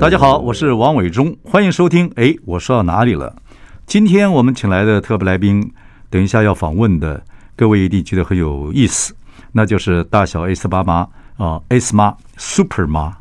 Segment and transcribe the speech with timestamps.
[0.00, 2.10] 大家好，我是王伟忠，欢迎收听。
[2.16, 3.36] 哎，我说到哪里了？
[3.84, 5.70] 今天我们请来的特别来宾，
[6.08, 7.22] 等一下要访问的，
[7.54, 9.14] 各位一定觉得很有意思，
[9.52, 13.14] 那就是大小 S 妈妈啊，S 妈，Super 妈。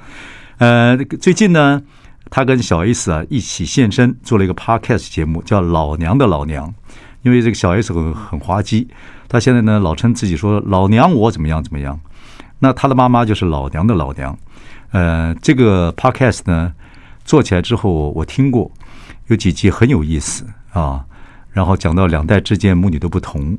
[0.56, 1.82] 呃，最近呢，
[2.30, 6.66] 他跟小 S 啊一起现身做了一个 Podcast 节目，叫《老娘的老娘》。
[7.20, 8.88] 因为这个小 S 很很滑稽，
[9.28, 12.00] 她现在呢老称自己说老娘我怎么样怎么样，
[12.58, 14.34] 那她的妈妈就是老娘的老娘。
[14.92, 16.72] 呃，这个 podcast 呢，
[17.24, 18.70] 做起来之后，我听过，
[19.26, 21.04] 有几集很有意思啊。
[21.50, 23.58] 然后讲到两代之间母女的不同，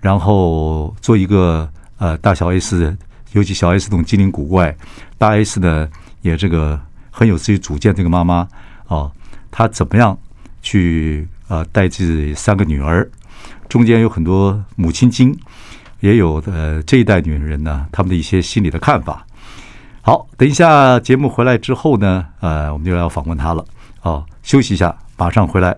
[0.00, 2.96] 然后做一个呃大小 S，
[3.32, 4.76] 尤其小 S 这种机灵古怪，
[5.18, 5.88] 大 S 呢
[6.22, 6.80] 也这个
[7.10, 7.94] 很有自己主见。
[7.94, 8.46] 这个妈妈
[8.86, 9.10] 啊，
[9.50, 10.16] 她怎么样
[10.62, 13.08] 去呃带自己三个女儿？
[13.68, 15.36] 中间有很多母亲经，
[16.00, 19.26] 也有呃这一代女人呢，她们的一些心理的看法。
[20.06, 23.64] 好，等一下节目回来之后呢，呃，我们就要访问她了。
[24.02, 25.74] 哦，休息一下，马上回来。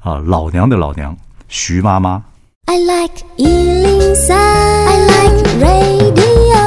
[0.00, 1.16] 啊，老娘的老娘，
[1.48, 2.22] 徐妈妈。
[2.66, 6.60] I like 103, I like radio。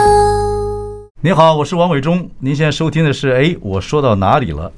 [1.21, 2.27] 你好，我是王伟忠。
[2.39, 4.71] 您现在收听的是，哎，我说到哪里了？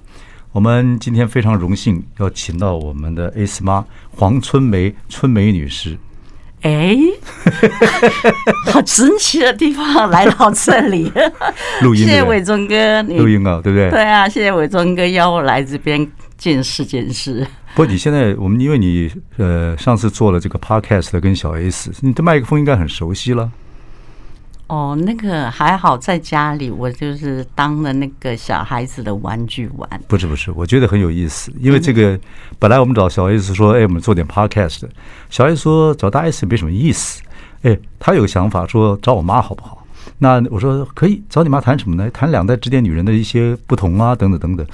[0.52, 5.97] 我们今天非常荣幸要请到我们的 S 妈黄春梅春梅女士。
[6.66, 6.97] 哎，
[8.73, 11.11] 好 神奇的地方来到这里，
[11.83, 13.88] 录音，谢谢伟忠哥，录音啊，对不对？
[13.91, 17.45] 对啊，谢谢伟忠哥邀我来这边见识见识。
[17.75, 23.52] 不过你现在我们因为你呃上次做了这个 podcast 跟小 S，你的麦克风应该很熟悉了。
[24.67, 29.87] 哦，那个还好，在家里我就是当了那个小孩子的玩具玩。
[30.08, 32.20] 不是不是，我觉得很有意思，因为这个
[32.58, 34.83] 本来我们找小 S 说，哎，我们做点 podcast，
[35.30, 37.21] 小 S 说找大 S 也没什么意思，
[37.61, 39.86] 哎，他有个想法说找我妈好不好？
[40.17, 42.09] 那我说可以，找你妈谈什么呢？
[42.09, 44.65] 谈两代之间女人的一些不同啊，等等等等。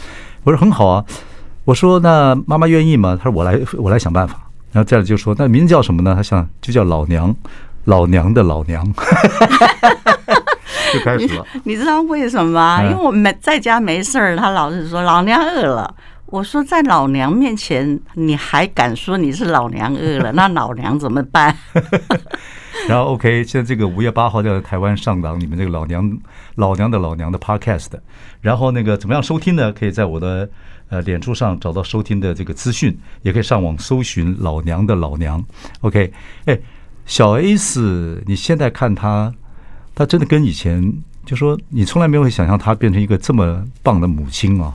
[0.44, 1.06] 我说很好啊，
[1.66, 3.18] 我说那妈妈愿意吗？
[3.22, 4.48] 他说我来我来想办法。
[4.72, 6.16] 然后再来就说那名字叫什么呢？
[6.16, 7.36] 他想就叫老娘。
[7.86, 8.86] 老娘的老娘，
[10.94, 11.46] 就开始了。
[11.64, 12.84] 你知道为什么吗？
[12.84, 15.96] 因为我没在家没事儿，他老是说老娘饿了。
[16.28, 20.32] 我说在老娘面前，你还敢说你是老娘饿了？
[20.38, 21.54] 那老娘怎么办？
[22.88, 26.10] 然后 OK，现在这个五月八号在台湾上档，你们这个老娘
[26.56, 27.90] 老娘的老娘的 Podcast。
[28.40, 29.74] 然后那个怎么样收听呢？
[29.74, 30.50] 可以在我的
[30.90, 35.44] 呃脸书上找到收听的这个资讯，也可以上网搜寻老娘的老娘。
[35.82, 36.14] OK，
[36.46, 36.58] 哎。
[37.12, 39.34] 小 S，你现在看她，
[39.94, 40.94] 她真的跟以前
[41.26, 44.74] 就说，你从来没有想象她变成一个这么棒的母亲啊！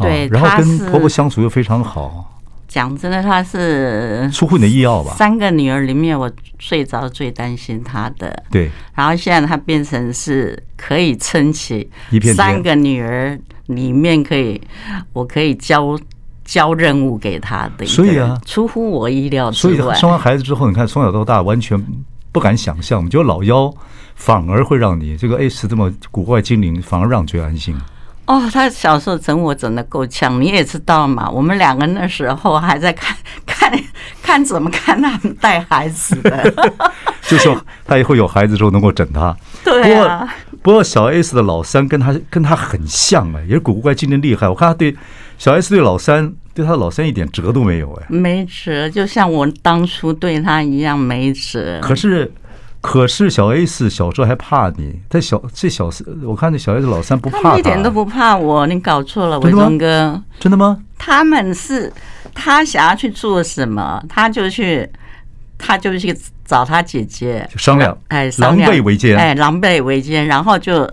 [0.00, 2.40] 对，然后跟婆婆相处又非常好。
[2.66, 5.12] 讲真的，她是出乎你的意料吧？
[5.18, 8.42] 三个女儿里面，我最早最担心她的。
[8.50, 8.70] 对。
[8.94, 11.90] 然后现在她变成是可以撑起
[12.34, 14.58] 三个女儿里面可以，
[15.12, 15.94] 我可以教。
[16.50, 19.76] 交任务给他的，所以啊，出乎我意料之外。
[19.76, 21.80] 所以生完孩子之后，你看从小到大完全
[22.32, 23.72] 不敢想象，就老幺
[24.16, 27.80] 反而会让你这个 S 这么古怪精灵，反而让你最安心。
[28.26, 31.30] 哦，他小时候整我整的够呛，你也知道嘛。
[31.30, 33.72] 我们两个那时候还在看 看
[34.20, 36.52] 看怎么看他们带孩子的，
[37.28, 37.56] 就说
[37.86, 39.36] 他以后有孩子之后能够整他。
[39.62, 40.18] 对啊。
[40.18, 40.28] 不过
[40.62, 44.48] 不过小 S 的老三跟他跟他很像哎，也是古怪精灵厉害。
[44.48, 44.96] 我看他对
[45.38, 46.34] 小 S 对老三。
[46.60, 51.80] 对他老三一点辙都没有哎，没辙，就像我当初对他一样没辙。
[51.80, 52.30] 可是，
[52.82, 58.66] 可是小 S 小时候还怕你，他小这小四我看那小 S 老三不怕他，一点都不怕我。
[58.66, 60.78] 你搞错了，伟忠哥，真的吗？
[60.98, 61.90] 他们是
[62.34, 64.86] 他想要去做什么，他就去，
[65.56, 66.14] 他就去
[66.44, 70.86] 找他姐姐就商量，哎，狼狈为奸，哎，狼狈为奸，然后就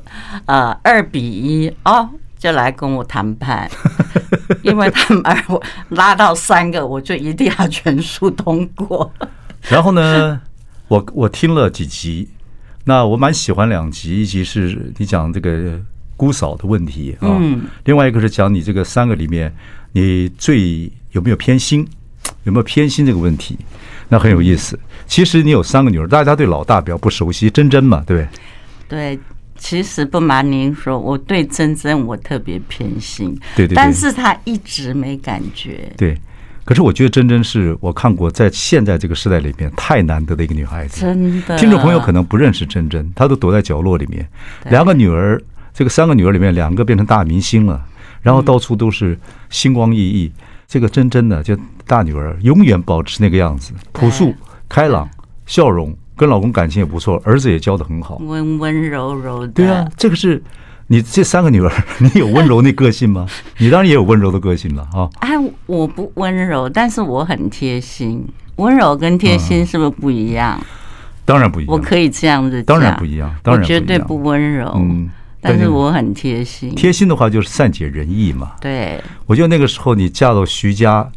[0.46, 2.10] 呃二比一哦。
[2.38, 3.69] 就来跟我谈判，
[4.62, 9.12] 因为他们我拉到三个，我就一定要全数通过。
[9.69, 10.39] 然后呢，
[10.88, 12.30] 我我听了几集，
[12.86, 15.80] 那我蛮喜欢两集，一集是你讲这个
[16.16, 19.54] 姑嫂的问题啊，嗯，另外一个是讲你这个三个里面，
[19.92, 21.88] 你最有没有偏心，
[22.44, 23.57] 有没有偏心这个问题，
[24.10, 24.80] 那很有意思。
[25.07, 28.24] 其实你有三个女儿，大家对老大比较不熟悉，珍珍嘛，对不
[28.88, 29.16] 对？
[29.18, 29.19] 对。
[29.57, 35.92] 其实不瞒您说，我对珍珍我特别偏心，对对对，但是她一直没感觉。
[35.98, 36.18] 对，
[36.63, 41.01] 可是我觉得珍珍是我看过在现在这个时代里面太难得的一个女孩子。
[41.01, 44.27] 真的，听众朋友可能不认识珍珍，她都躲在角落里面。
[44.69, 45.42] 两个女儿，
[45.74, 47.83] 这个三个女儿里面，两个变成大明星了，
[48.21, 49.18] 然后到处都是
[49.50, 50.31] 星光熠熠。
[50.68, 54.36] 这个珍珍呢，就大女儿永远保持那个样子，朴素、
[54.69, 55.10] 开朗、
[55.45, 55.98] 笑容。
[56.18, 59.54] 跟老公感情也不错，儿子也教的很好，温温柔柔的。
[59.54, 60.42] 对啊，这个是
[60.88, 61.72] 你这三个女儿，
[62.02, 63.28] 你有温柔那个性吗？
[63.60, 65.08] 你当然也有温柔的个性了啊。
[65.19, 65.30] 哎，
[65.68, 68.25] 我不温柔，但是我很贴心。
[68.56, 70.60] 温柔跟贴心是不是不一样？
[71.24, 71.72] 当然不一样。
[71.72, 73.34] 我可以这样子讲，当然不一样。
[73.44, 75.08] 当然我绝对不温柔，嗯，
[75.40, 76.74] 但是我很贴心。
[76.74, 78.54] 贴心的话就是善解人意嘛。
[78.60, 81.08] 对，我觉得那个时候你嫁到徐家。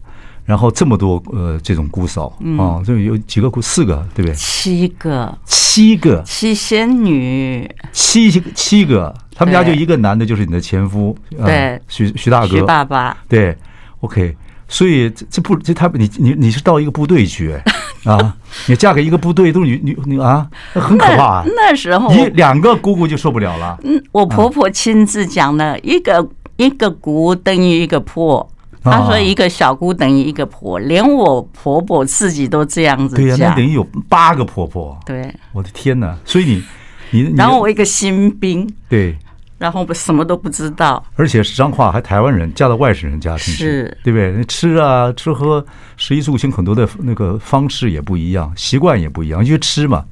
[0.44, 2.26] 然后这么多呃，这种姑嫂
[2.58, 3.60] 啊，这有几个姑？
[3.62, 4.34] 四个对不对？
[4.34, 13.56] 七个，七个，七仙女，七七个，他们家就一个男的，就是你的前夫，对，徐徐大哥，徐爸爸，对
[14.00, 17.54] ，OK，所以这这不这他你你你是到一个部队去
[18.04, 18.34] 啊？
[18.66, 21.25] 你嫁给一个部队都是女女女啊，那很可怕。
[21.25, 23.78] 啊那时候一两个姑姑就受不了了。
[23.84, 28.50] 嗯，我婆婆亲自讲的，一个一个姑等于一个婆。
[28.82, 33.25] 他说：“一个小姑等于一个婆，连我婆婆自己都这样子讲。
[33.25, 34.99] 对呀，那等于有八个婆婆。
[35.05, 36.17] 对，我的天哪！
[36.25, 39.19] 所以你，你，然后我一个新兵，对，
[39.59, 41.05] 然后我什么都不知道。
[41.17, 44.43] 而且是彰化，还台湾人嫁到外省人家庭，是，对不对？
[44.44, 45.62] 吃啊，吃喝，
[45.99, 50.05] 食衣住行很多的那个方式也不一样，习惯也不一样，因为吃嘛，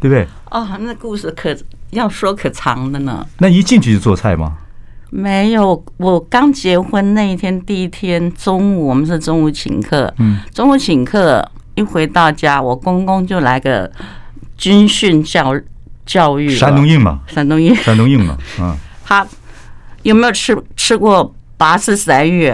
[0.00, 0.26] 对不对？
[0.50, 1.54] 哦，那故事可
[1.90, 3.26] 要说可长的呢。
[3.38, 4.56] 那一进去就做菜吗？”
[5.16, 10.12] 没有，我刚结婚那一天，第一天中午，我们是中午请客。
[10.18, 13.88] 嗯，中午请客，一回到家，我公公就来个
[14.56, 15.54] 军训教
[16.04, 16.50] 教育。
[16.50, 18.76] 山东硬嘛，山东硬，山东硬嘛，嗯。
[19.06, 19.24] 他
[20.02, 22.52] 有没有吃吃过拔丝鳝鱼？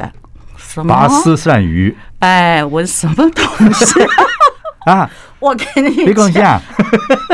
[0.59, 0.95] 什么？
[0.95, 1.97] 拔丝鳝鱼？
[2.19, 3.95] 哎，我什么东西
[4.85, 5.11] 啊？
[5.41, 6.61] 我跟你没关系啊，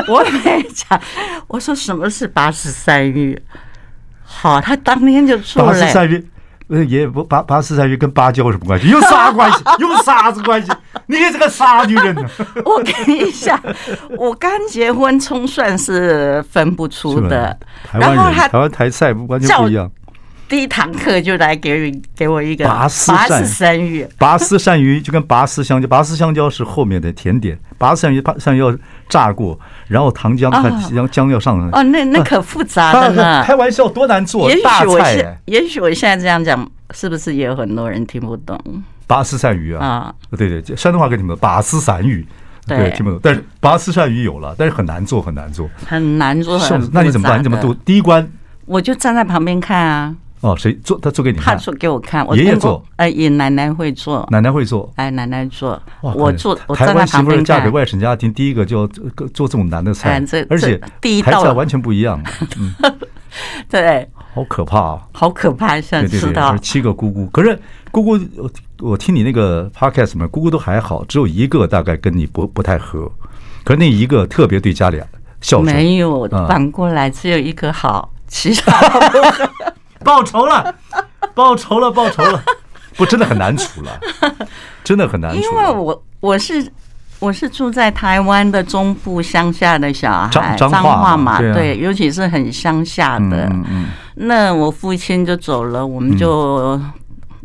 [0.07, 1.01] 我没讲。
[1.49, 3.37] 我说什么是拔丝鳝鱼？
[4.27, 5.73] 好，他当天就做了。
[5.73, 6.29] 拔丝鳝鱼，
[6.69, 8.89] 呃，也不拔拔丝鳝鱼跟芭蕉有什么关系？
[8.89, 9.59] 有啥关系？
[9.79, 10.71] 有啥子关系？
[11.07, 12.23] 你这个傻女人呢？
[12.65, 13.61] 我跟你讲，
[14.19, 17.57] 我刚结婚，葱蒜是分不出的。
[17.85, 19.91] 台湾人，台湾台菜完全不一样。
[20.49, 28.71] 第一堂课就来给给我一个拔丝鳝鱼，拔丝鳝鱼就跟拔丝香蕉，拔丝香蕉是后面的甜点，拔丝鳝鱼，鳝鱼要
[29.09, 29.59] 炸过，
[29.89, 31.79] 然后糖浆看将将要上来。
[31.79, 32.93] 哦，那那可复杂。
[33.43, 35.39] 开玩笑，多难做，大菜。
[35.47, 38.59] 也许我现在这样讲，是不是也有很多人听不懂？
[39.07, 42.27] 拔丝鳝鱼啊，啊，对对，山东话跟你们拔丝鳝鱼，
[42.67, 43.21] 对，听不懂。
[43.23, 46.59] 但是拔丝鳝鱼有了，但是很难做，很难做，很难做。
[46.93, 47.39] 那你怎么办？
[47.39, 47.73] 你怎么做？
[47.85, 48.29] 第一关，
[48.65, 50.15] 我就站在旁边看啊。
[50.41, 50.99] 哦，谁做？
[51.01, 51.57] 他做给你看？
[51.57, 52.27] 他做给我看。
[52.27, 52.85] 我爷爷做？
[52.97, 54.27] 哎，爷奶奶会做。
[54.31, 54.93] 奶奶会做。
[54.97, 55.81] 哎，奶奶做。
[56.01, 56.55] 我做。
[56.75, 62.23] 台湾媳妇嫁给外省家庭，第一个就要做这种难的菜，而且第一道完全不一样。
[62.59, 62.75] 嗯，
[63.69, 64.09] 对。
[64.35, 65.01] 好可怕啊！
[65.13, 66.55] 好可怕，想知道。
[66.59, 67.59] 七个姑姑，可是
[67.91, 68.51] 姑姑，我
[68.81, 73.11] 我听你那个 podcast 嘛，姑姑都还好，只有一个大概跟你不不太合，
[73.65, 75.01] 可是那一个特别对家里
[75.41, 75.75] 孝顺。
[75.75, 78.79] 没有，反过来只有一个好，其他。
[80.07, 80.73] 报仇了，
[81.35, 82.41] 报仇了，报仇了！
[82.97, 84.01] 不，真的很难处了，
[84.85, 85.37] 真的很难处。
[85.37, 86.67] 因为我我是
[87.19, 93.51] 我是住在台湾的中部乡下的小孩，彰化嘛，对，尤其是很乡下的。
[94.15, 96.81] 那我父亲就走了，我们就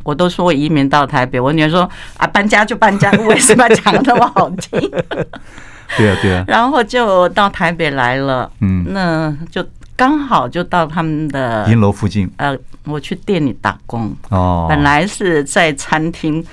[0.03, 1.37] 我都说我移民到台北。
[1.37, 1.81] 我女儿说
[2.15, 4.79] 啊，搬家就搬家，为什么讲的那么好听？
[5.97, 6.45] 对啊，对啊。
[6.47, 9.65] 然后就到台北来了，嗯，那就。
[10.01, 12.27] 刚好就到他们的银楼附近。
[12.37, 14.11] 呃，我去店里打工。
[14.29, 14.65] 哦。
[14.67, 16.43] 本来是在餐厅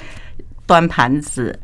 [0.67, 1.59] 端盘子，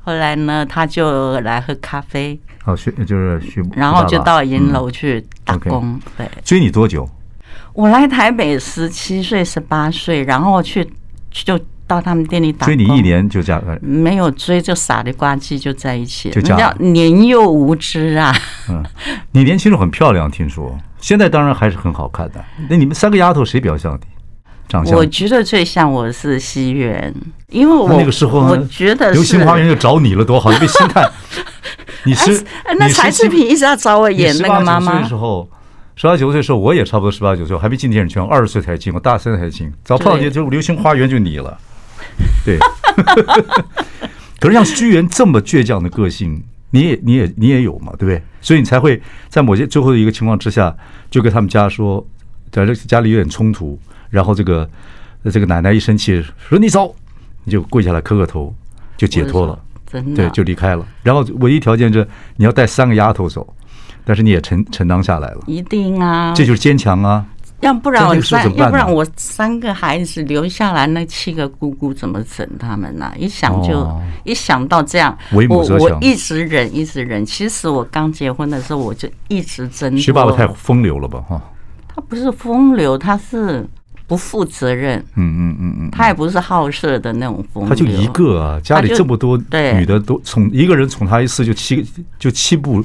[0.00, 2.36] 后来呢，他就来喝咖啡。
[2.64, 3.62] 哦，徐就是徐。
[3.76, 5.96] 然后就到银楼去打工。
[6.16, 6.28] 对。
[6.42, 7.08] 追你多久？
[7.72, 10.84] 我来台北十七岁、十八岁，然后去
[11.30, 12.74] 就到他们店里打工。
[12.74, 13.62] 追你一年就嫁？
[13.80, 16.30] 没有追，就傻里呱唧就在一起。
[16.30, 18.34] 就叫年幼无知啊。
[18.68, 18.82] 嗯，
[19.30, 20.76] 你年轻时候很漂亮，听说。
[21.06, 22.44] 现在当然还是很好看的。
[22.68, 24.00] 那你们三个丫头谁比较像你？
[24.66, 24.98] 长相？
[24.98, 27.14] 我觉得最像我是西园，
[27.48, 30.50] 因为我那个时候我觉得流星花园就找你了，多好！
[30.50, 31.08] 你被星探，
[32.02, 32.44] 你是
[32.80, 34.94] 那柴智屏一直要找我演那个妈妈。
[34.94, 35.48] 十八九岁的时候，
[35.94, 39.72] 十八九岁的时候，我也差不多十八九岁，还没进电影圈，二十岁才进，我大三才进。
[39.84, 41.56] 早碰见就流星花园就你了，
[42.44, 42.58] 对。
[44.40, 46.42] 可是像西元这么倔强的个性。
[46.76, 48.22] 你也你也你也有嘛，对不对？
[48.42, 50.76] 所以你才会在某些最后的一个情况之下，
[51.10, 52.06] 就跟他们家说，
[52.50, 53.78] 在这家里有点冲突，
[54.10, 54.68] 然后这个
[55.32, 56.94] 这个奶奶一生气说你走，
[57.44, 58.54] 你就跪下来磕个头，
[58.98, 60.86] 就解脱了，真的，对，就离开了。
[61.02, 62.06] 然后唯一条件是
[62.36, 63.46] 你要带三个丫头走，
[64.04, 67.24] 但是你也承承担下来了，一定啊，这就是坚强啊。
[67.60, 73.10] 要不然我三，要不然我三个孩子留下来，那七个姑姑怎么整他们呢？
[73.18, 73.90] 一想就
[74.24, 77.24] 一想到这样，我我一直忍，一直忍。
[77.24, 79.96] 其实我刚结婚的时候，我就一直争。
[79.96, 81.18] 徐爸爸太风流了吧？
[81.26, 81.40] 哈，
[81.94, 83.66] 他不是风流，他是
[84.06, 84.98] 不负责任。
[85.14, 87.68] 嗯嗯嗯嗯，他也不是好色的那种风流。
[87.70, 89.36] 他就一个啊，家里这么多
[89.74, 91.84] 女的都宠一个人宠他一次就七
[92.18, 92.84] 就七步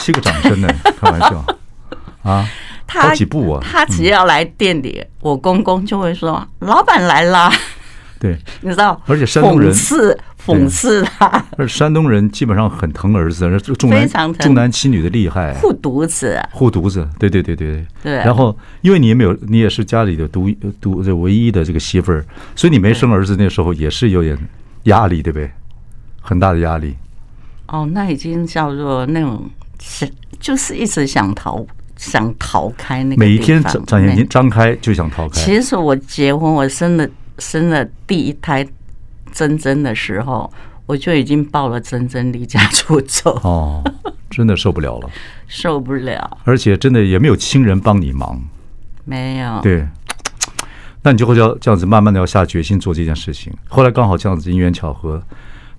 [0.00, 0.68] 七个掌声呢，
[1.00, 1.44] 开玩笑
[2.26, 2.48] 啊。
[2.88, 3.60] 他几步啊？
[3.60, 7.50] 他只要来店里，我公公就会说：“老板来了。
[8.20, 9.00] ”对， 你知道？
[9.06, 11.44] 而且山东人讽刺讽刺他。
[11.58, 17.06] 而山东人基本上很疼儿子，重男重男轻女的厉害，护犊子，护犊子。
[17.18, 18.14] 对对对对对。
[18.18, 20.48] 然后，因为你也没有，你也是家里的独
[20.80, 24.38] 独这唯一的这个媳妇儿，所以你没生儿子那时候也是有点
[24.84, 25.50] 压力，对不对？
[26.20, 26.94] 很大的压力。
[27.66, 31.66] 哦，那已经叫做那种是，就是一直想逃。
[31.96, 35.40] 想逃开那个，每一天张张眼睛张开就想逃开。
[35.40, 38.66] 其实我结婚，我生了生了第一胎
[39.32, 40.52] 珍珍的时候，
[40.86, 43.32] 我就已经抱了珍珍离家出走。
[43.42, 43.82] 哦，
[44.30, 45.10] 真的受不了了，
[45.46, 46.38] 受不了。
[46.44, 48.40] 而且真的也没有亲人帮你忙，
[49.04, 49.60] 没有。
[49.62, 49.86] 对，
[51.02, 53.52] 那你就会要这样子慢慢的要下决心做这件事情。
[53.68, 55.22] 后来刚好这样子因缘巧合，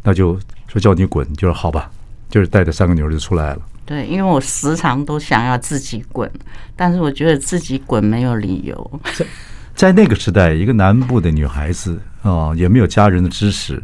[0.04, 1.90] 那就说叫你滚，就说好吧，
[2.30, 3.62] 就是带着三个女儿就出来了。
[3.88, 6.30] 对，因为我时常都想要自己滚，
[6.76, 9.02] 但是我觉得自己滚没有理由。
[9.16, 9.26] 在
[9.74, 13.82] 在那个时代，一个南部的女孩子啊，也没有家人的支持，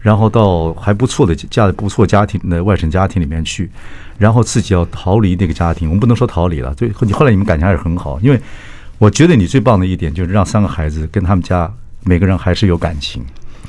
[0.00, 3.70] 然后到还不错的嫁的不错家庭的外省家庭里面去，
[4.18, 5.88] 然后自己要逃离那个家庭。
[5.88, 8.40] 我们不能说逃离了，对，你后来你们感情还是很好，因为
[8.98, 13.24] 我觉得你最棒的一点就是让三个孩子跟他们家每个人还是有感情，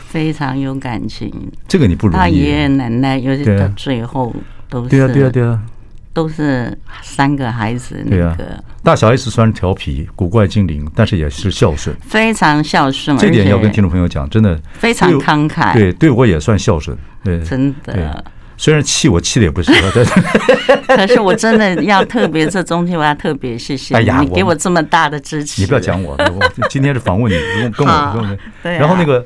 [0.08, 1.32] 非常有感情。
[1.68, 2.18] 这个你不容易。
[2.18, 4.36] 大爷爷奶奶，尤其到最后
[4.68, 4.90] 都是。
[4.90, 5.62] 对啊，对啊，对啊。
[6.16, 13.18] 都是三个孩子，那个大小 S 虽然调皮、古怪精灵，但是也是孝顺，非常孝顺。
[13.18, 15.74] 这点要跟听众朋友讲，真的非常慷慨。
[15.74, 16.98] 对，对我也算孝顺。
[17.22, 18.24] 对，真的。
[18.58, 19.70] 虽然气我气的也不是，
[20.88, 25.62] 可是我真的要特别，这中间我要特别谢谢你，给我这么大的支持。
[25.62, 27.38] 你不要讲我，我今天是访问你，
[27.76, 28.38] 跟我跟我。
[28.72, 29.26] 然后那个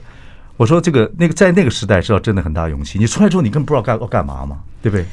[0.58, 2.98] 我说这个那个在那个时代是要真的很大勇气。
[2.98, 5.06] 你出来之后，你根本不知道干要干嘛嘛，对不对？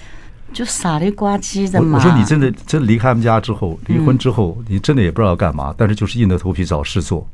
[0.53, 1.99] 就傻里呱唧的嘛。
[1.99, 7.27] 我说你真的真离开他们家之后，离婚之后，你真的也不知道要干嘛，但是就是硬着头皮找事做。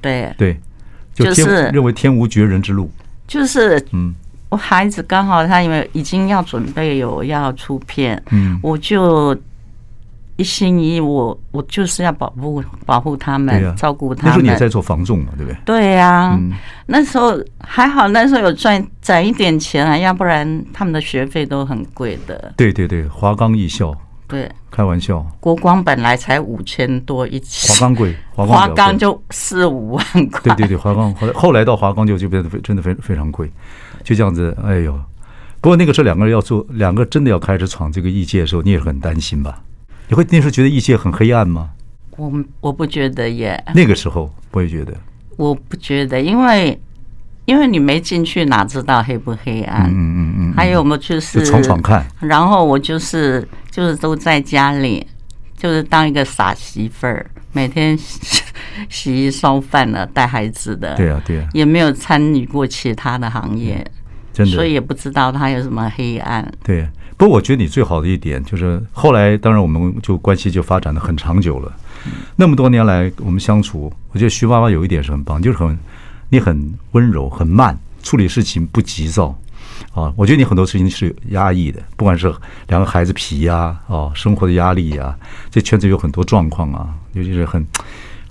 [0.00, 0.60] 对对，
[1.14, 2.90] 就是认为天无绝人之路。
[3.26, 4.14] 就是嗯，
[4.48, 9.36] 我孩子刚好他因为已经要准备有要出片，嗯，我就。
[10.36, 14.30] 一心一意，我我就是要保护保护他们，照顾他们。
[14.30, 15.58] 那时候你也在做房仲嘛，对不对？
[15.64, 16.38] 对呀，
[16.86, 22.52] 那时候还好，那时候有赚攒一点钱啊，要不然他们的学费都很贵的。
[22.56, 23.94] 对对对，华冈艺校，
[24.26, 25.24] 对，开玩笑。
[25.38, 30.54] 国光本来才五千多一期，华冈贵，华冈就四五万块。
[30.54, 33.50] 对对对，华冈后来后来到华冈就就变得非真的非非常贵，
[34.02, 34.56] 就这样子。
[34.64, 34.98] 哎呦，
[35.60, 39.60] 不过那个时候两个人要做，两个真的要开始闯这个异界的时候，你也是很担心吧？
[40.12, 41.70] 你会那时候觉得艺界很黑暗吗？
[42.18, 43.58] 我我不觉得耶。
[43.74, 44.92] 那个时候不会觉得。
[45.38, 46.78] 我不觉得，因为
[47.46, 49.88] 因为你没进去，哪知道黑不黑暗？
[49.88, 50.52] 嗯嗯嗯。
[50.54, 52.04] 还有我们就是闯闯看。
[52.20, 55.06] 然后我就是就是都在家里，
[55.56, 57.96] 就是当一个傻媳妇儿，每天
[58.90, 60.94] 洗衣烧饭了，带孩子的。
[60.94, 61.48] 对啊对啊。
[61.54, 63.82] 也没有参与过其他的行业，
[64.30, 66.52] 真的，所以也不知道他有什么黑暗。
[66.62, 66.86] 对。
[67.22, 71.72] 不过我觉得你最好的一点就是后来，当然我们就关系就发展的很长久了。
[72.34, 75.78] 那么多年来我们相处，我觉得徐妈妈有一点是很棒，就是很
[76.30, 79.28] 你很温柔、很慢，处理事情不急躁
[79.94, 80.12] 啊。
[80.16, 82.34] 我觉得你很多事情是压抑的，不管是
[82.66, 85.16] 两个孩子皮呀、啊，生活的压力呀、
[85.48, 87.64] 这圈子有很多状况啊，尤其是很。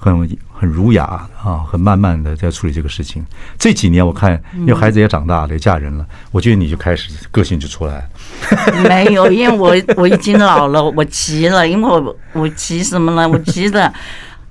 [0.01, 1.03] 很很儒雅
[1.43, 3.23] 啊，很慢慢的在处理这个事情。
[3.59, 8.81] 这几年我看，因为孩子也长大了，也嫁人了，我觉得你就开始个性就出来了。
[8.89, 13.29] 没有，因为我我已经老了，我急了，因为我我急什么了？
[13.29, 13.93] 我急的，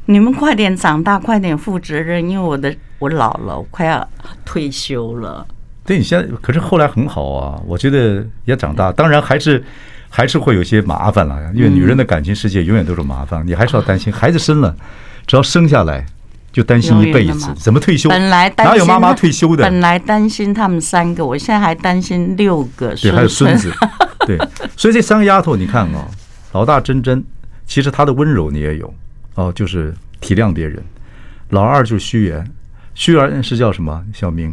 [0.04, 4.08] 你们快点长大，快点负责任，因为我的我老了，我快要
[4.44, 5.44] 退休了。
[5.84, 9.64] 对，你现在可是后来很好啊，我觉得也长大，当然还是
[10.08, 14.76] 还是会有些麻烦了，因为女人的感情世界永远都是麻烦，你还是要担心孩子生了。
[15.30, 16.04] 只要生下来，
[16.50, 18.10] 就担心一辈子，怎么退休？
[18.10, 19.62] 本来哪有妈妈退休的？
[19.62, 22.92] 本来担心他们三个，我现在还担心六个。
[22.96, 23.72] 对，还有孙子。
[24.26, 24.36] 对，
[24.76, 26.08] 所以这三个丫头，你看啊，
[26.50, 27.22] 老大珍珍，
[27.64, 28.92] 其实她的温柔你也有
[29.36, 30.82] 哦，就是体谅别人。
[31.50, 32.44] 老二就是须媛，
[32.96, 34.02] 须媛是叫什么？
[34.12, 34.52] 小明？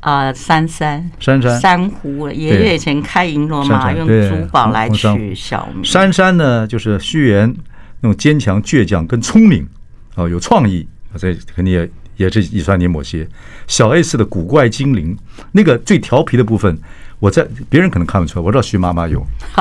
[0.00, 2.28] 啊，珊珊，珊珊，珊瑚。
[2.28, 5.82] 爷爷以前开银罗马，用珠宝来取小名。
[5.82, 7.56] 珊珊呢，就是须媛
[8.02, 9.66] 那种坚强、倔强跟聪明，
[10.14, 13.26] 啊，有创意啊，这肯定也也是遗传你某些。
[13.66, 15.16] 小 S 的古怪精灵，
[15.52, 16.78] 那个最调皮的部分。
[17.20, 19.24] 我在别人可能看不出来，我知道徐妈妈有，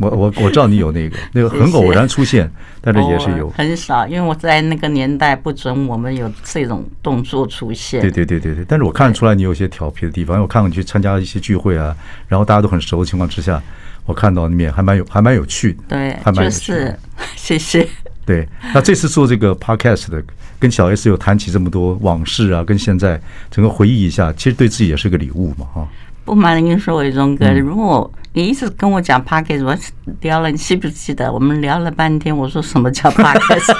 [0.00, 2.50] 我我我知道你有那个那个很偶然出现，
[2.80, 8.00] 但是也是有很少，因为我在那个年代不准我们有这种动作出现。
[8.00, 13.62] 对对对对对，但是我看得出来你有些调皮的地方，因为我看过你去参加一些聚会啊，然后大家都很熟的情况之下，
[14.04, 16.98] 我看到里面还蛮有还蛮有趣的，对，还蛮有趣的。
[17.36, 17.88] 谢谢。
[18.24, 20.22] 对，那这次做这个 podcast 的，
[20.58, 25.88] 跟小 S 有谈起这么多往事啊，跟现在整个回忆一下，其实对自己也是个礼物嘛，哈。
[26.24, 29.76] 不瞒您说，伟忠哥，如果你一直跟我讲 Podcast，我
[30.20, 31.32] 聊了，你记不记得？
[31.32, 33.74] 我们聊了半天，我说什么叫 Podcast？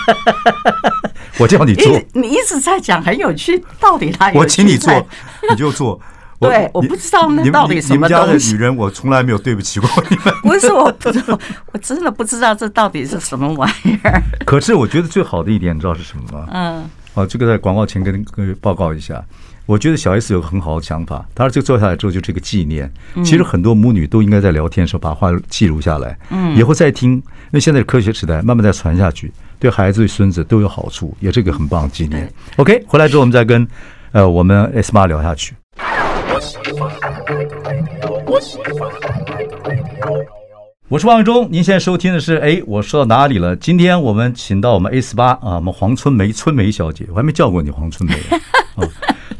[1.38, 4.92] 我叫你做，你一直在讲很有趣，到底他有我请你做，
[5.48, 6.00] 你就做。
[6.48, 7.92] 对，我不知道那到底什么东西。
[7.94, 10.34] 你们家的女人，我从来没有对不起过你们。
[10.42, 11.38] 不是，我不知道，
[11.72, 14.22] 我真的不知道这到底是什么玩意儿。
[14.44, 16.46] 可是我觉得最好的一点，你知道是什么吗？
[16.52, 16.84] 嗯。
[17.14, 19.22] 哦，这个在广告前跟各位报告一下。
[19.64, 22.92] 我觉得小 S 有个很好的想法，他说这个做下来之后就这个纪念。
[23.24, 27.12] 其实很多母女都应该在聊天的时候把话记录下来，嗯，以后再听。
[27.12, 27.22] 因
[27.52, 32.30] 为现在是科学时代，慢慢再传下去，对孩子、对孙子都有好处，也是一个很棒的纪念。
[32.56, 33.66] OK，回来之后我们再跟
[34.10, 35.54] 呃我们 S 妈聊下去。
[40.88, 43.54] 我是王伟忠，您现在收听的是哎，我说到哪里了？
[43.56, 48.14] 今天我们请到我们 A 四八啊，我们黄春梅春梅小姐，我还没叫过你黄春梅
[48.76, 48.88] 啊。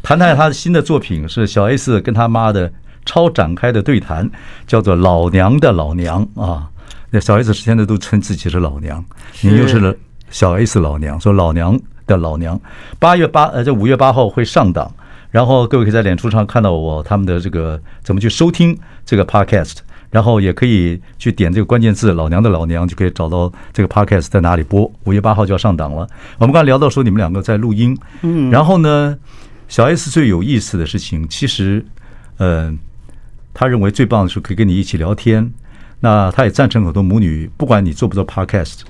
[0.03, 2.71] 谈谈她的新的作品是小 S 跟她妈的
[3.05, 4.29] 超展开的对谈，
[4.67, 6.69] 叫做《老娘的老娘》啊。
[7.09, 9.03] 那小 S 现在都称自己是老娘，
[9.41, 9.97] 你又是
[10.29, 12.59] 小 S 老娘，说老娘的老娘。
[12.99, 14.91] 八月八呃，这五月八号会上档，
[15.33, 19.77] 然后各位可以在脸书上看到我他们的这个怎么去收听这个 Podcast，
[20.11, 24.89] 然后也可以去点这个关键字“老娘的老娘”，就可以找到这个 Podcast 在哪里播。
[25.05, 26.07] 五月八号就要上档了。
[26.37, 29.17] 我们刚才聊到说你们两个在录音，嗯，然后呢？
[29.67, 31.83] 小 S 最有意思的事情，其实，
[32.37, 32.77] 嗯、呃，
[33.55, 35.51] 他认为最棒的是可以跟你一起聊天。
[36.01, 38.81] 那他也赞成很多母女，不管你做不做 Podcast，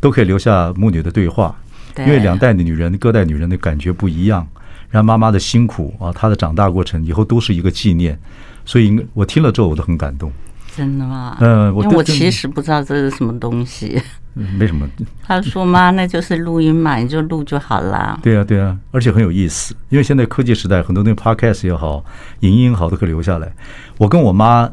[0.00, 1.54] 都可以留下母女的对话。
[1.98, 4.44] 因为两代的女人，各代女人的感觉不一样。
[4.92, 8.16] 然后妈妈的辛苦啊，她的长大过程，以后都是一个纪念。
[8.64, 10.30] 所以我听了之后，我都很感动。
[10.76, 11.36] 真的吗？
[11.40, 14.00] 嗯，我我其实不知道这是什么东西。
[14.34, 14.88] 没什么。
[15.22, 18.18] 他说妈，那就是录音嘛，你就录就好了。
[18.22, 22.02] 对啊，对啊，而且很有意思，因为现在科技时代，很多那个 podcast 也好，
[22.40, 23.52] 影音也好，都可以留下来。
[23.98, 24.66] 我跟我妈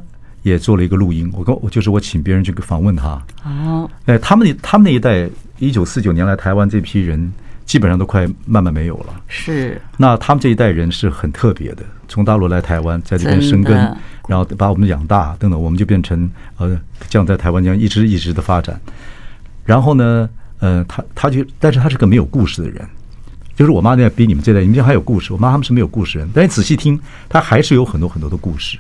[0.44, 3.22] 也做了一个录音，我跟我就是我请别人去访问她。
[3.44, 3.90] 哦。
[4.06, 7.34] 哎，他们那他们那一代，一九四九年来台湾这批人，
[7.70, 9.14] 基本上都快慢慢没有了。
[9.28, 9.80] 是。
[9.96, 13.78] 那他们这一代人是很特别的，从大陆来台湾，在这边生根，
[14.28, 16.28] 然后把我们养大，等等，我们就变成
[16.58, 16.76] 呃，
[17.08, 18.82] 这样在台湾这样一直一直的发展。
[19.64, 20.28] 然后呢，
[20.58, 22.84] 呃，他他就，但是他是个没有故事的人，
[23.56, 25.32] 就是我妈那代比你们这代，你们这还有故事。
[25.32, 28.80] 我妈他们是没有故事人，但你仔细听，他还是有很多很多的故事。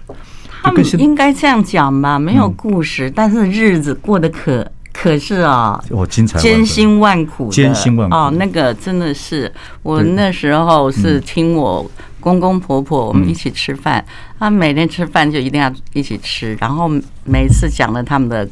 [0.63, 2.17] 他们应该这样讲吧？
[2.17, 4.67] 没有故事，嗯、但是日子过得可
[5.01, 8.15] 可是啊，我精彩，艰辛万苦，艰辛万苦。
[8.15, 14.03] 哦，那个真的是我那时候是听我公公婆婆我们一起吃饭，
[14.37, 16.89] 他、嗯、每天吃饭就一定要一起吃，然后
[17.23, 18.47] 每次讲了他们的。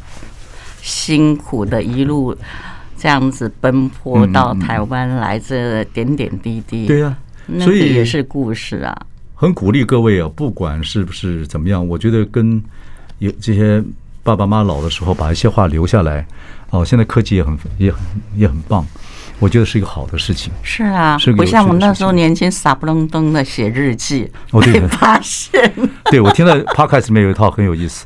[0.79, 2.33] 辛苦的一路
[2.95, 7.17] 这样子奔波到台湾来，这点点滴滴，对呀，
[7.59, 8.95] 所以也是故事啊。
[9.35, 12.63] 很鼓励各位啊，不管是不是怎么样，我觉得跟
[13.17, 13.83] 有这些
[14.27, 16.25] 爸爸妈妈老的时候，把一些话留下来。
[16.71, 18.01] 哦，现在科技也很也很
[18.35, 18.85] 也很棒，
[19.39, 20.51] 我觉得是一个好的事情。
[20.61, 25.71] 是啊，不像我们那时候年轻傻不愣登的写日记，被发现。
[26.11, 28.05] 对，我听到 Podcast 里面有一套很有意思，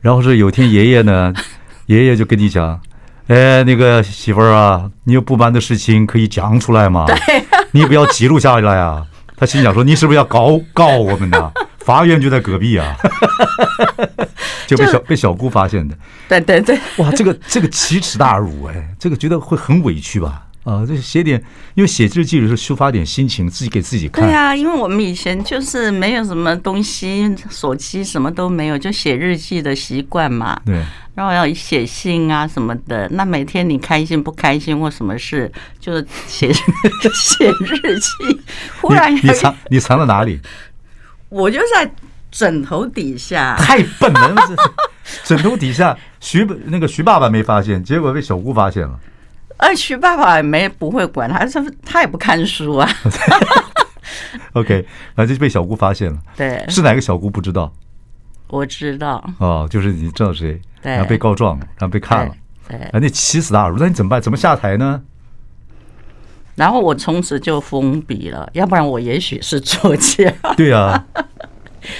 [0.00, 1.30] 然后是有天爷爷呢。
[1.84, 2.80] 爷爷就跟你讲，
[3.26, 7.04] 哎，那个媳妇儿啊，你有不满的事情可以讲出来吗？
[7.06, 9.04] 对，你不要记录下来啊。
[9.36, 11.52] 他心想说，你是不是要告告我们呢？
[11.80, 12.96] 法院就在隔壁啊，
[14.66, 15.96] 就被小被小姑发现的。
[16.28, 20.46] 对对对，哇，这个这个奇耻大辱哎，这个觉得会很委屈吧？
[20.64, 21.38] 啊，这写点，
[21.74, 24.24] 因为写日记的时候抒发点心情，自己给自己看。
[24.24, 30.58] 对啊，因为我们以前就是没有什么东西，手机什么都没有，就写日记的习惯嘛。
[30.64, 30.82] 对。
[31.14, 36.50] 然后要写信啊什么的，那每天你开心不开心或什么事，就是写
[37.14, 38.40] 写日记。
[38.80, 40.40] 忽然你，你藏你藏在哪里？
[41.28, 41.88] 我就在
[42.34, 43.54] 枕头底下。
[43.56, 44.34] 太笨了，
[45.22, 48.98] 枕头底下，徐那个徐爸爸没发现，结果被小姑发现了。
[49.56, 52.88] 而徐爸爸也没不会管，他他他也不看书啊。
[54.54, 56.18] OK，然后就被小姑发现了。
[56.36, 57.72] 对，是哪个小姑不知道？
[58.48, 59.24] 我知道。
[59.38, 60.60] 哦，就是你知道谁？
[60.82, 62.34] 对，然后被告状了，然后被看了。
[62.68, 63.76] 对，哎，那气死大了！
[63.78, 64.20] 那你怎么办？
[64.20, 65.00] 怎么下台呢？
[66.56, 70.32] 然后我从此就封笔了，要不然我也许是作家。
[70.56, 71.04] 对啊，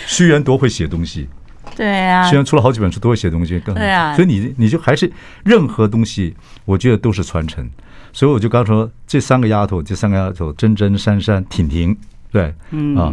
[0.07, 1.29] 须源多会写东西。
[1.77, 3.59] 对啊，须源出了好几本书，都会写东西。
[3.61, 5.11] 对啊，所以你你就还是
[5.45, 7.69] 任何东西，我觉得都是传承。
[8.13, 11.97] 所以我就刚说这三个丫头，这三个丫头，珍珍、珊珊、婷婷，
[12.31, 13.13] 对，嗯啊，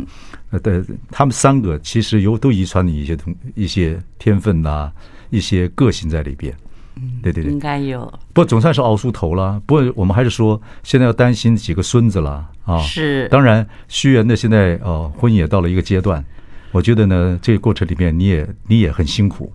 [0.62, 4.92] 对，他们三个其实有都遗传你一些东一些天分呐，
[5.32, 6.54] 一些个性在里边。
[6.98, 8.14] 嗯对对对，应该有。
[8.34, 9.60] 不，总算是熬出头了。
[9.66, 12.78] 不过我们还是说，现在要担心几个孙子了啊。
[12.80, 13.28] 是。
[13.30, 16.24] 当然，须源的现在呃，婚姻也到了一个阶段。
[16.72, 19.52] 我觉得呢，这个过程里面，你也你也很辛苦，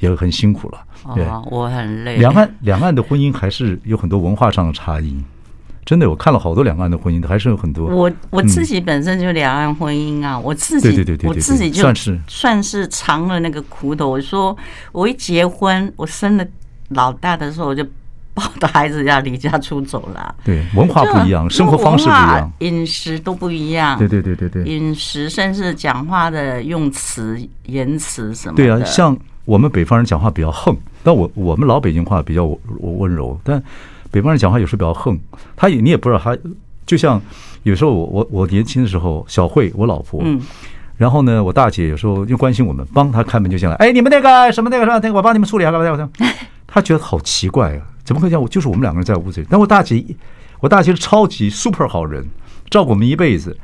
[0.00, 0.78] 也很辛苦了。
[1.14, 2.16] 对，我很累。
[2.16, 5.16] 两岸两岸的婚姻还是有很多文化上的差异。
[5.84, 7.86] 真的，我看了好多两岸的婚姻，还是有很多。
[7.94, 14.08] 我我自己本身就两岸婚姻啊，我自己对对对，我自己就算是算是尝了那个苦头。
[14.08, 14.56] 我说，
[14.92, 16.46] 我一结婚，我生了。
[16.90, 17.82] 老大的时候，我就
[18.34, 20.34] 抱着孩子要离家出走了。
[20.44, 23.96] 对，文化不一样，生活方式不一样，饮食都不一样。
[23.96, 28.62] 对对对对对，饮食甚至讲话的用词、言辞什么的。
[28.62, 32.44] 对啊，像我们北方人讲话比较横，但我我们老北京话比较
[32.80, 33.62] 温柔，但
[34.10, 35.18] 北方人讲话有时候比较横。
[35.54, 36.36] 他也你也不知道，他
[36.84, 37.20] 就像
[37.62, 40.40] 有时候我我我年轻的时候，小慧我老婆，嗯，
[40.96, 43.76] 然后呢，我大姐有时候又关心我们，帮她开门就行了。
[43.76, 46.08] 哎，你们那个什么那个什么那个，我帮你们处理啊，来来来。
[46.74, 48.42] 他觉得好奇怪啊，怎么会这样？
[48.42, 49.46] 我就是我们两个人在屋子里。
[49.48, 50.04] 但我大姐，
[50.58, 52.26] 我大姐是超级 super 好人，
[52.68, 53.56] 照顾我们一辈子。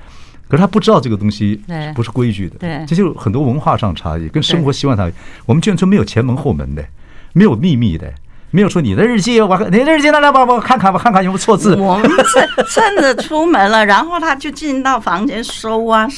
[0.49, 1.61] 可是他不知道这个东西
[1.93, 5.13] 不是规矩的，对，这就很多文化上差异，跟生活习惯差异。
[5.45, 6.85] 我们眷村没有前门后门的，
[7.33, 8.13] 没有秘密的，
[8.53, 11.75] 没有说你的日记，我你的日记拿来吧，我看看吧，看看有没有错字。
[11.75, 16.09] 我们是趁着出门了，然后他就进到房间收啊，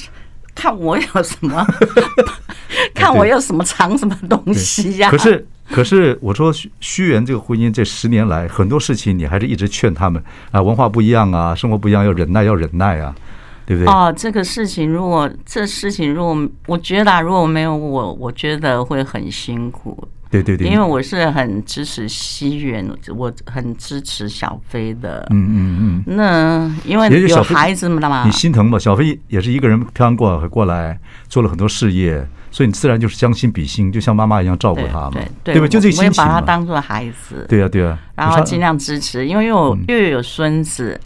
[0.54, 1.66] 看我有什么，
[2.94, 5.10] 看我有什么藏什么东西呀、啊。
[5.10, 5.46] 可是。
[5.72, 13.14] 可是我说须源这个婚姻这十年来很多事情你还是一直劝他们啊，文化不一样啊，生活不一样，要忍耐，要忍耐啊，
[13.64, 13.92] 对不对？
[13.92, 20.06] 哦，这个事情如果这事情如果我觉得如果没有我，我觉得会很辛苦。
[20.30, 25.26] 对对对，因为我是很支持须源，我很支持小飞的。
[25.30, 26.16] 嗯嗯嗯。
[26.16, 28.78] 那因为有孩子们了嘛，你心疼嘛？
[28.78, 32.26] 小飞也是一个人漂洋过海过来，做了很多事业。
[32.52, 35.12] 所以你自然就是将心比心，就像妈妈一样照顾他嘛，
[35.42, 35.66] 对吧？
[35.66, 36.00] 就这个心情嘛。
[36.00, 37.46] 我也把他当做孩子。
[37.48, 37.98] 对呀，对呀。
[38.14, 41.00] 然后尽量支持，因为又又有孙子，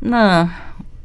[0.00, 0.48] 那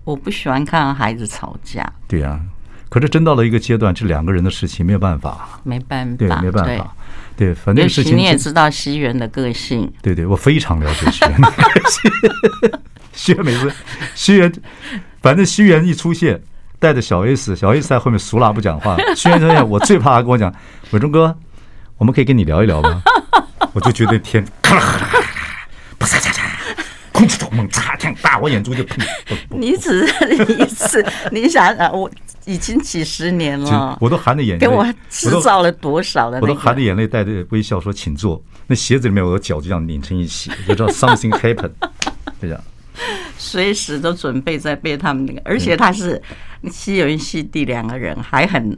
[0.06, 1.86] 我不喜欢看孩子吵架。
[2.08, 2.40] 对呀，
[2.88, 6.96] 可是真到了一个阶段，这两个人的事情没有办法，没办法，对，没办法。
[7.36, 9.92] 对，反正事情你也知道西元的个性。
[10.02, 12.80] 对对，我非常了解西元的个性。
[13.12, 13.72] 西元每次，
[14.16, 14.52] 西元，
[15.22, 16.42] 反正西元一出现。
[16.84, 18.98] 带着小 S，小 S 在后面俗辣不讲话。
[19.16, 20.54] 须源说：“我最怕他跟我讲，
[20.92, 21.34] 伟忠哥，
[21.98, 23.02] 我们可以跟你聊一聊吗？”
[23.72, 25.26] 我就觉得天，咔啦咔啦咔啦，
[25.98, 26.42] 啪嚓嚓嚓，
[27.14, 29.00] 空气突猛炸，天大，我眼珠就喷。
[29.50, 32.12] 你只是一次，你想想，我
[32.44, 41.72] 已经几十年了，我都含着眼泪，给我制造了多少的，我都含着眼泪，带着微笑说：“请坐。”那鞋子里面，我的脚就这样拧成一起，就知道 something happen，
[42.42, 42.60] 这样。
[43.38, 46.22] 随时都准备在被他们那个，而且他是
[46.70, 48.78] 西园西地两个人还很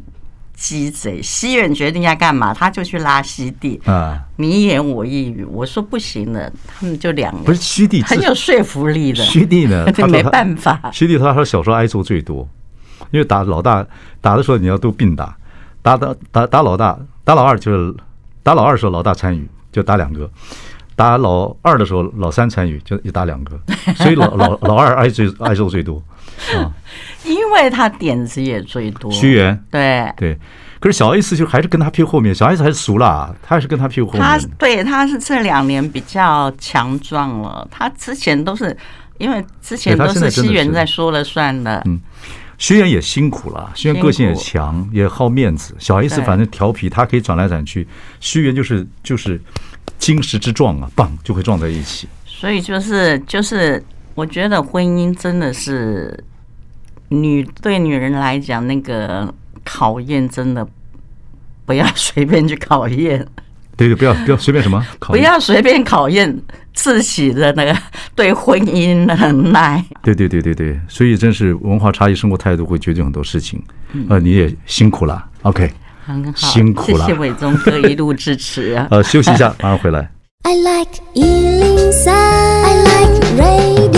[0.54, 1.22] 鸡贼。
[1.22, 5.44] 西园决定要干嘛，他就去拉西地啊，你一言我一语。
[5.44, 7.40] 我说不行了，他们就两个。
[7.44, 9.24] 不是西地很有说服力的。
[9.24, 10.90] 西地呢， 他没办法。
[10.94, 12.48] 西地他说小时候挨揍最多，
[13.12, 13.86] 因为打老大
[14.22, 15.38] 打的时候你要都并打，
[15.82, 17.94] 打打打打老大，打老二就是
[18.42, 20.30] 打老二的时候老大参与就打两个。
[20.96, 23.60] 打老二的时候，老三参与就一打两个，
[23.98, 26.02] 所以老老老二挨最挨揍最多
[26.56, 26.72] 啊，
[27.26, 29.12] 因为他点子也最多。
[29.12, 30.40] 须源对对，
[30.80, 34.22] 可是小 S 就还是跟他屁股后面，小 S 还是熟了，他还是跟他屁股后面。
[34.22, 38.76] 他对他是这两年比较强壮了，他之前都是
[39.18, 41.82] 因为之前都是须源在说了算的。
[41.86, 42.00] 嗯，
[42.58, 45.76] 徐源也辛苦了，徐源个性也强，也好面子。
[45.78, 47.86] 小 S 反正调皮，他可以转来转去，
[48.22, 49.42] 徐源就是就是。
[49.98, 52.08] 金石之撞啊，棒就会撞在一起。
[52.26, 56.24] 所以就是就是，我觉得婚姻真的是
[57.10, 60.68] 女对女人来讲，那个考验真的
[61.66, 63.26] 不要随便去考验。
[63.78, 66.42] 对对，不要不要随便什么 考验，不要随便考验
[66.74, 67.78] 自己的那个
[68.16, 69.84] 对婚姻的能耐。
[70.02, 73.62] 对对对对对，所以真是文化差异、生活态度会决定很多事情。
[74.08, 75.70] 呃，你也辛苦了，OK，
[76.06, 78.88] 很好，辛苦了，谢谢伟忠哥一路支持啊。
[78.92, 80.12] 呃，休息一下，马上回来。
[80.44, 83.96] I like 103, I like radio.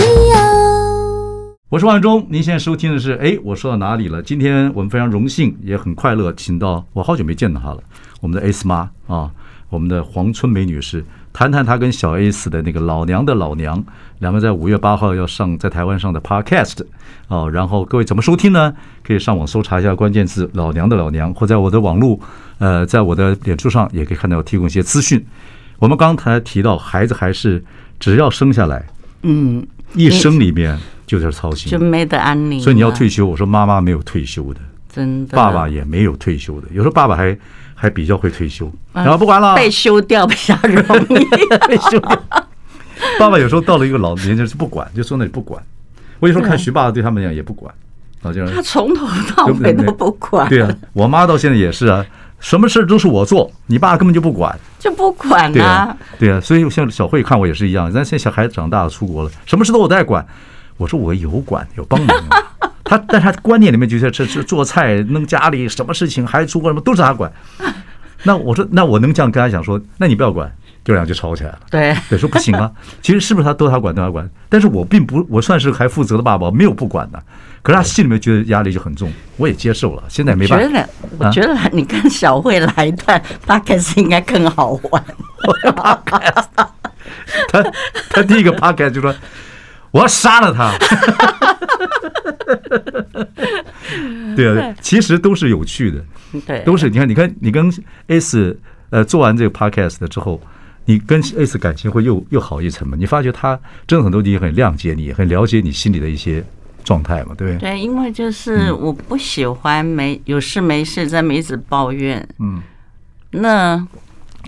[1.68, 4.22] 我是万忠，您现在收听的是哎，我说到哪里了？
[4.22, 7.82] 今天我们非常荣幸，也很快乐，请到我好久没见到她了，
[8.22, 9.30] 我们的 S 妈啊，
[9.68, 13.84] 我们的黄春梅女士，谈谈她跟小 S 的那个老娘的老娘，
[14.18, 16.78] 两位在五月八号要上在台湾上的 Podcast
[17.28, 18.72] 哦，然后各位怎么收听呢？
[19.06, 22.18] 可以上网搜查一下关键字“老娘的老娘”，或在我的网络
[22.58, 25.24] 呃，在我的脸书上也可以看到提供一些资讯。
[25.78, 27.62] 我们刚才提到，孩子还是
[28.00, 28.84] 只要生下来，
[29.22, 30.78] 嗯，一生里面。
[31.08, 32.60] 就在操心，就没得安宁。
[32.60, 34.60] 所以你要退休，我说妈妈没有退休的，
[34.92, 36.68] 真的，爸爸也没有退休的。
[36.70, 37.34] 有时候爸爸还
[37.74, 40.78] 还比较会退休，然后不管了，被休掉比较容
[41.18, 41.24] 易，
[41.66, 42.47] 被休掉。
[43.18, 45.62] 爸爸有时候到了一个老年纪就不管，就坐那里不管。
[46.20, 47.72] 我有时候看徐爸爸对他们讲也不管，
[48.22, 49.06] 老，这样他从头
[49.36, 50.48] 到尾都不管。
[50.48, 52.04] 对啊， 我妈到现在也是啊，
[52.40, 55.96] 什么事都是我做，你爸根本就不管，就不管啊。
[56.18, 60.26] 对啊，所以像小慧看我也是一样，咱现在小孩子长大了出国了，什么事都我在管。
[60.76, 62.16] 我说我有管有帮忙，
[62.84, 67.32] 他但他观念里面就是这这做菜弄家里什么事情孩子出国什么都是他管。
[68.22, 70.48] 那我说那我能这样跟他讲说，那你不要管，
[70.88, 71.58] 就两就吵起来了。
[71.70, 72.72] 对，对，说不行啊。
[73.02, 74.26] 其实是不是他都他管都他管？
[74.48, 77.22] 但是我并不我算是还负责的爸爸，没有不管的。
[77.60, 80.02] 可是他心里面觉得压力就很重，我也接受了。
[80.08, 80.88] 现在没办法。
[81.18, 85.04] 我觉得你跟小慧来一段 podcast 应该更好玩。
[87.52, 87.62] 他
[88.08, 89.14] 他第一个 podcast 就说。
[89.90, 90.68] 我要杀了他！
[94.36, 96.04] 对啊，其实都是有趣的，
[96.46, 97.72] 对，都是你看，你看，你跟
[98.08, 100.38] S 呃做完这个 podcast 之后，
[100.88, 102.96] 你跟 S 感情会又又好一层嘛？
[102.98, 106.42] 你发觉他真的很多地方很谅解你，很了解你心里的一些
[106.82, 107.34] 状态嘛？
[107.36, 107.70] 对不对？
[107.72, 112.62] 对，因为就是我不喜欢没有事没事在那一直抱怨，嗯，
[113.30, 113.86] 那。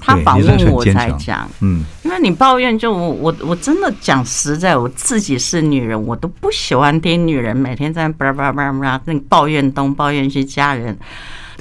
[0.02, 10.96] 他访问我才讲，嗯，因为你抱怨，就我我我真的讲实在，我自己是女人，我都不喜欢听女人每天在叭叭叭叭那抱怨东抱怨西家人，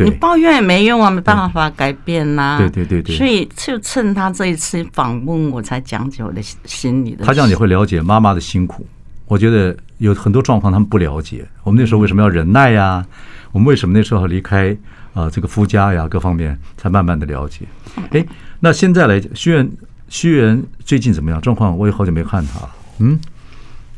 [0.05, 7.25] 你抱怨也没用啊，没办法改变呐，对对对对，所以就趁他这一次访问，我才讲解我的心里的。
[7.25, 8.85] 他这样你会了解妈妈的辛苦，
[9.25, 13.05] 我觉得有很多状况他们不了解，我们那时候为什么要忍耐呀？
[13.51, 14.77] 我们为什么那时候要离开？
[15.15, 17.65] 啊，这个夫家呀，各方面才慢慢的了解。
[18.11, 18.23] 哎，
[18.59, 19.69] 那现在来，须源，
[20.07, 21.41] 须源最近怎么样？
[21.41, 22.59] 状况我也好久没看他。
[22.99, 23.19] 嗯，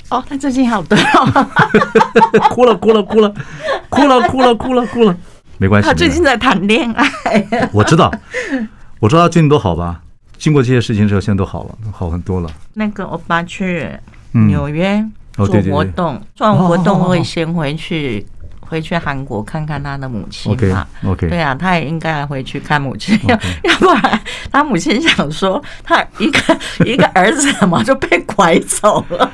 [0.10, 1.48] 哦，他最近好多哦，
[2.50, 3.34] 哭了，哭了，哭了，
[3.90, 5.18] 哭了，哭了，哭了，哭了，
[5.62, 5.88] 没关系。
[5.88, 7.70] 他最近在谈恋爱。
[7.72, 8.12] 我知道，
[9.00, 10.02] 我知道他最近都好吧？
[10.40, 12.50] 经过这些事情之后，现在都好了，好很多了。
[12.74, 13.88] 那个我爸去
[14.32, 18.26] 纽约做活动，做完活动会先回去。
[18.62, 23.38] 回去韩国看看他的母亲嘛？OK，对啊，他也应该回去看母亲，要
[23.70, 29.30] 要不然他母亲想说他一个一个儿子怎么就被拐走了？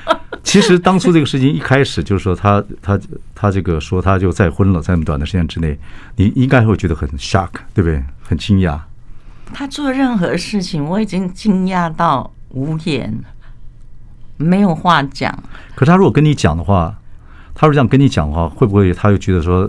[0.47, 2.99] 其实当初这个事情一开始就是说他他
[3.35, 5.77] 他这个说他就再婚了，在那么短的时间之内，
[6.15, 8.01] 你应该会觉得很 shock，对不对？
[8.23, 8.79] 很惊讶。
[9.53, 13.13] 他做任何事情，我已经惊讶到无言，
[14.37, 15.37] 没有话讲。
[15.75, 16.97] 可是他如果跟你讲的话。
[17.59, 19.67] 他如果这样跟你讲的话，会不会他又觉得说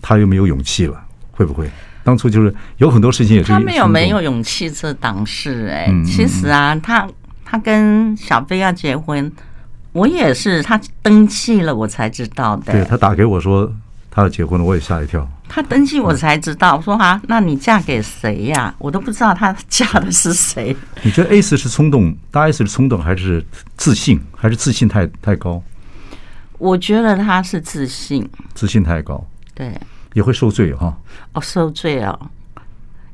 [0.00, 1.04] 他又没有勇气了？
[1.32, 1.68] 会不会
[2.04, 5.92] 当初就是有很多事情也是他没有没有勇气这档事哎。
[6.06, 7.04] 其实啊，他
[7.44, 9.32] 他跟小飞要结婚，
[9.94, 12.72] 我也是他登记了我才知道的。
[12.72, 13.72] 对，他打给我说
[14.10, 15.26] 他要结婚了，我也吓一跳。
[15.48, 18.74] 他登记我才知道，我说啊，那你嫁给谁呀？
[18.78, 20.76] 我都不知道他嫁的是谁。
[21.02, 23.44] 你觉得 S 是冲动，大 S 是冲动还是
[23.76, 25.62] 自信，还是自信太太高？
[26.58, 29.72] 我觉得他是自信，自信太高，对，
[30.14, 30.96] 也会受罪哈。
[31.34, 32.18] 哦，受罪哦，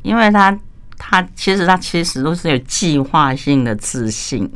[0.01, 0.57] 因为他
[0.97, 4.51] 他其实他其实都是有计划性的自信，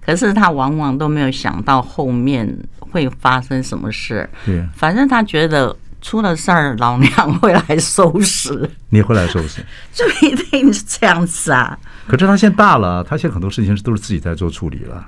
[0.00, 4.28] 可是他往往都没有想到后面会发生什么事。
[4.44, 8.68] 对，反正他觉得出了事儿，老娘会来收拾。
[8.88, 9.64] 你会来收拾？
[9.92, 11.78] 就一定是这样子啊？
[12.06, 15.06] 可是他现在大了，他现在很多事情都是自己在做处理了。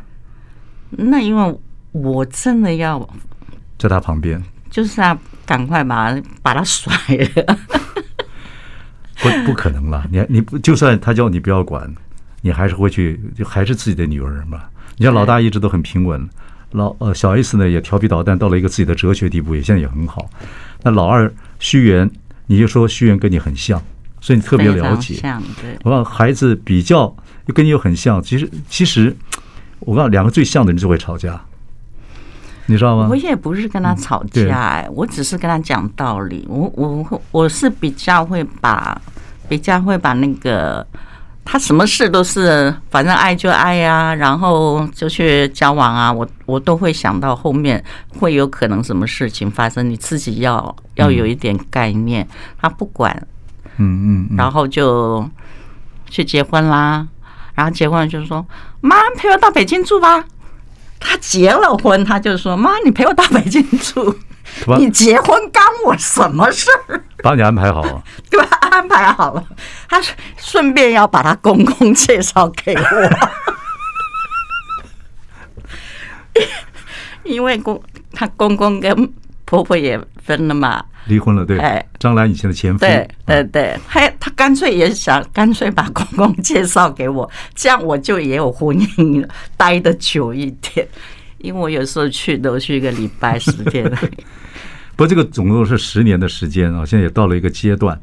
[0.90, 1.58] 那因为
[1.92, 3.08] 我真的要。
[3.78, 6.94] 在他旁边，就是啊赶快把把他甩
[7.34, 7.58] 了。
[9.18, 10.06] 不，不可能了。
[10.08, 11.92] 你你不就算他叫你不要管，
[12.42, 14.62] 你还是会去，就还是自己的女儿嘛。
[15.02, 16.30] 你像老大一直都很平稳，
[16.70, 20.30] 老呃小 S 呢也调皮捣蛋到了一个自己的哲学地步，也现在也很好。
[20.84, 22.08] 那老二虚源，
[22.46, 23.82] 你就说虚源跟你很像，
[24.20, 25.14] 所以你特别了解。
[25.14, 27.12] 像对，我让孩子比较
[27.46, 29.12] 又跟你又很像，其实其实
[29.80, 31.40] 我告两个最像的人就会吵架，
[32.66, 33.08] 你知道吗？
[33.10, 36.46] 我也不是跟他吵架，哎，我只是跟他讲道理。
[36.48, 38.96] 我我我是比较会把
[39.48, 40.86] 比较会把那个。
[41.44, 46.12] 他什么事都是，反正爱就爱呀，然后就去交往啊。
[46.12, 47.82] 我我都会想到后面
[48.18, 52.26] 会有可能什么事情发生，你自己要要有一点概念。
[52.60, 53.14] 他不管，
[53.76, 55.28] 嗯嗯，然后就
[56.08, 57.06] 去结婚啦。
[57.54, 58.46] 然后结婚就说
[58.80, 60.24] ：“妈，陪我到北京住吧。”
[60.98, 64.14] 他结了婚，他就说：“妈，你陪我到北京住。”
[64.78, 67.02] 你结婚干我什么事儿？
[67.22, 68.58] 把你安排好了， 对吧？
[68.70, 69.44] 安排好了，
[69.88, 70.00] 他
[70.36, 73.10] 顺便要把他公公介绍给我，
[77.24, 77.80] 因为公
[78.12, 79.12] 他公公跟
[79.44, 81.58] 婆婆也分了嘛，离婚了，对。
[81.58, 90.86] 哎，张兰以前的前夫，对对对，他他干脆也想干脆把公公介绍给我，这样我就也有婚姻待的久一点。
[91.38, 94.06] 因为我有时候去都去一个礼拜十天，不
[95.02, 98.00] 我这个总共是十年的时间啊，现在也到了一个阶段。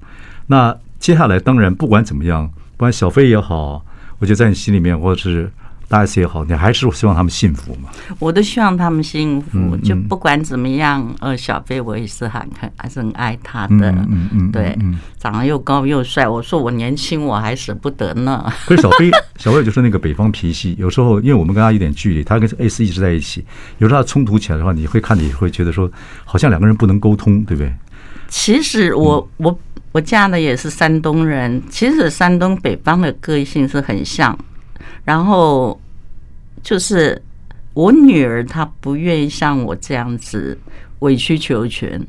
[0.48, 3.86] 那接下来当然不管怎么样，不管小飞也好，
[4.20, 5.50] 我觉得在你心里面或者是。
[5.90, 7.90] 大 S 也好，你还是希望他们幸福嘛？
[8.20, 14.78] 我都希望他们幸福，就不管怎么样，呃，小飞我也是很很还是很爱他的，嗯嗯，对，
[15.18, 16.28] 长得又高又帅。
[16.28, 18.46] 我说我年轻我还舍不得呢。
[18.68, 23.44] 可是小飞， 小飞就是那个北方脾气，有时候因为我们跟他有点距离，他跟 S 一直在一起，
[23.80, 25.92] 有时候他冲突起来的话，你会看你会觉得说，
[26.24, 27.74] 好像两个人不能沟通，对不对？
[28.28, 29.60] 其实我我
[29.92, 34.38] 我嫁的也是山东人，其实山东北方的个性是很像。
[35.04, 35.80] 然后
[36.62, 37.22] 就是
[37.74, 40.58] 我女儿，她不愿意像我这样子
[41.00, 42.02] 委曲求全。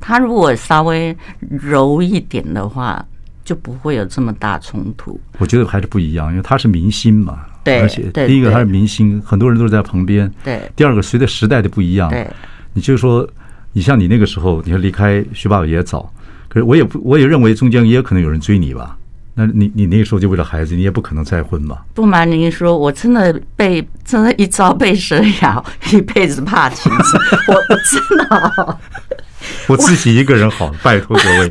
[0.00, 1.16] 她如果稍微
[1.48, 3.04] 柔一点的话，
[3.44, 5.20] 就不会有这么大冲突。
[5.38, 7.46] 我觉得还是不一样，因为她是明星嘛。
[7.64, 10.32] 对，而且第一个她是明星，很多人都是在旁边。
[10.42, 10.60] 对。
[10.74, 12.28] 第二个，随着时代的不一样，对，
[12.72, 13.28] 你就说，
[13.72, 16.12] 你像你那个时候，你要离开徐爸爸也早，
[16.48, 18.98] 可是我也不，我也认为中间也有可能有人追你吧。
[19.34, 21.82] 那你你那个时候就为了孩子，你也不可能再婚吧？
[21.94, 27.18] 不瞒您说，我真的被真的，一朝被蛇咬，一辈子怕青蛇。
[27.48, 28.78] 我我真的，
[29.68, 31.50] 我自己一个人好，拜托各位，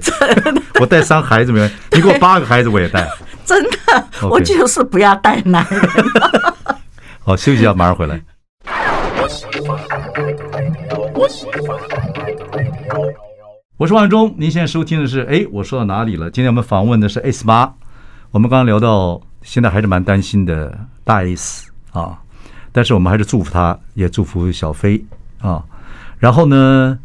[0.80, 1.70] 我带三孩子没？
[1.92, 3.08] 你给我八个孩子我也带。
[3.44, 5.82] 真的，我就是不要带男人。
[7.20, 8.22] 好，休息一下，马上回来。
[13.82, 16.30] 我是万忠，您现在收听的是哎，我说到哪里了？
[16.30, 17.74] 今天我们访问的是 S 八，
[18.30, 22.16] 我们刚刚聊到，现在还是蛮担心的大 S 啊，
[22.72, 25.04] 但是我们还是祝福他，也祝福小飞
[25.40, 25.64] 啊。
[26.20, 27.00] 然后呢，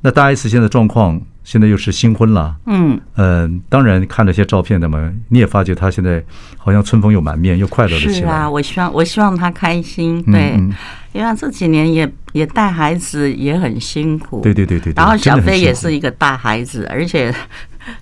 [0.00, 6.20] 那大 S 现在状况，现在又是新婚了，嗯嗯、呃，当然看了些照片，的嘛你也发觉他现在
[6.56, 8.12] 好像春风又满面，又快乐了起来。
[8.14, 10.54] 是啊，我希望我希望他开心，对。
[10.56, 10.74] 嗯嗯
[11.14, 14.92] 因为这几年也也带孩子也很辛苦，对对对对。
[14.96, 17.32] 然后小飞也是一个大孩子，而且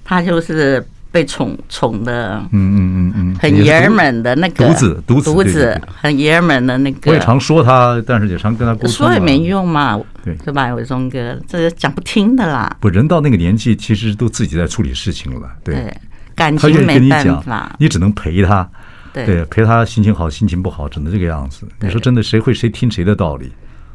[0.03, 7.11] 他就是被宠宠的，嗯嗯嗯嗯，很爷们的那个独子独子独子，很爷们的那个。
[7.11, 8.91] 我也常说他，但是也常跟他沟通。
[8.91, 10.75] 说也没用嘛，对，对吧？
[10.75, 12.75] 伟忠哥，这个讲不听的啦。
[12.81, 15.95] 不，人到那个年纪，其实都自己在处理事情了，对。
[16.35, 18.67] 感情没办法，你只能陪他。
[19.13, 21.69] 对，陪他心情好，心情不好，只能这个样子。
[21.79, 23.53] 你说真的，谁会谁听谁的道理？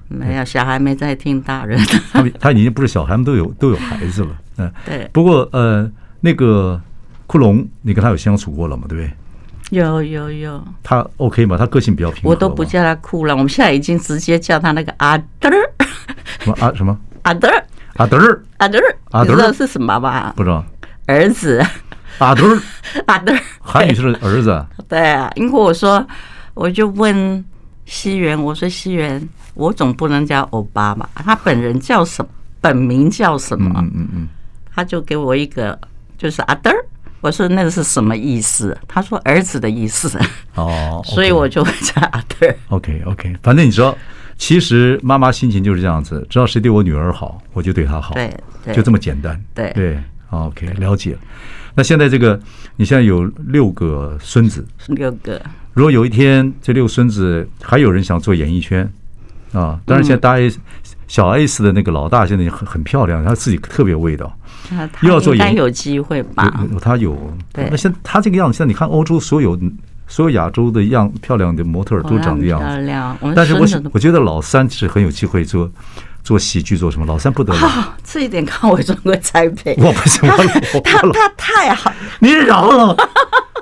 [0.08, 1.80] 没有，小孩没在听大人。
[2.14, 4.30] 他他已经不是小孩，他们都有都有孩子了。
[4.58, 5.10] 嗯，对。
[5.12, 6.80] 不过呃，那个
[7.28, 8.86] 库龙，你跟他有相处过了吗？
[8.90, 9.12] 对不对？
[9.70, 10.64] 有有有。
[10.82, 11.58] 他 OK 吗？
[11.58, 12.30] 他个性比较平和。
[12.30, 15.50] 我都不叫他库了，我们现在已经直接叫他那个阿德。
[16.40, 16.98] 什么阿什么？
[17.24, 17.50] 阿德。
[17.98, 18.18] 阿德。
[18.58, 18.80] 阿德。
[19.12, 19.32] 阿德。
[19.32, 20.34] 你知道是什么吧？
[20.38, 20.64] 不知道。
[21.06, 21.62] 儿子。
[22.20, 22.62] 阿德儿，
[23.08, 24.66] 阿德儿，韩女士的儿子。
[24.88, 26.04] 对啊，因为我说，
[26.54, 27.44] 我就问
[27.86, 29.22] 西元，我说西元，
[29.54, 31.08] 我总不能叫欧巴吧？
[31.16, 32.32] 他本人叫什么？
[32.62, 33.70] 本名叫什么？
[33.84, 34.28] 嗯嗯嗯，
[34.74, 35.78] 他就给我一个，
[36.18, 36.86] 就是阿德儿。
[37.28, 38.76] 我说那个是什么意思？
[38.88, 40.18] 他说儿子的意思。
[40.56, 42.56] 哦， 所以我就会叫阿德儿。
[42.70, 43.96] OK OK，反正你知道，
[44.38, 48.14] 其实妈妈心情就是这样子，只要谁对我女儿好，我就对她好。
[48.14, 48.34] 对，
[48.74, 49.38] 就这么简单。
[49.54, 51.18] 对对，OK，了解。
[51.76, 52.40] 那现在这个，
[52.78, 55.42] 你现在有六个孙子，六个。
[55.74, 58.90] 如果有一天这六个孙子还有人想做演艺圈
[59.52, 60.58] 啊，当然现在大 S、
[61.10, 64.34] 小 S 的那个老大现在很很漂亮，她自己特别有味道，
[65.02, 66.66] 又要做演员，有机会吧？
[66.82, 67.16] 他有。
[67.54, 67.68] 对。
[67.70, 69.60] 那现他这个样子，现在你看欧洲所有
[70.08, 72.66] 所有亚洲的样漂亮的模特都长这样子。
[72.66, 73.18] 漂亮。
[73.36, 75.70] 但是我我觉得老三是很有机会做
[76.28, 77.06] 做喜剧做什么？
[77.06, 79.74] 老三不得了，啊，这一点看我中国栽培。
[79.78, 80.36] 我不行，我
[80.74, 82.98] 我他他太好，你饶了我，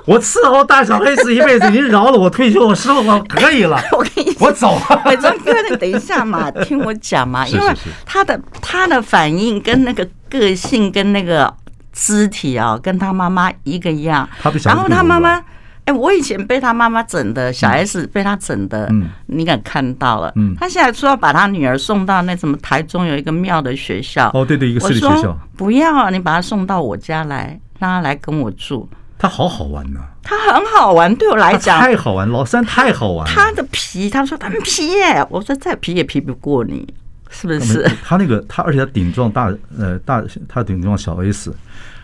[0.04, 3.80] 我伺候大小黑子一辈子，您饶了我退休，我师傅我可以了。
[3.96, 5.02] 我跟你我走了。
[5.04, 11.54] 伟忠哥，你等一下嘛，听我讲嘛，是是是因为他的他的反应跟那个个性跟那个
[11.92, 14.28] 肢体啊，跟他妈妈一个样。
[14.64, 15.40] 然后他妈妈，
[15.86, 20.32] 哎，我以前被他妈妈整的，小 S 被他整的，嗯你敢看到了？
[20.36, 24.30] 嗯他现在说要把他女儿送到那什么台中有一个庙的学校。
[24.34, 28.88] 哦，对对，一个私立学校，不要啊，你把他送到我家来，让他来跟我住。
[29.18, 33.32] 他好好玩呢，他很好玩，对我来讲，太好玩，老三太好玩了。
[33.34, 36.86] 他的皮，他说他很皮耶，我说再皮也皮不过你，
[37.30, 37.90] 是不他是？
[38.04, 41.54] 他那个他，而且他顶撞大呃大，他顶撞小 S，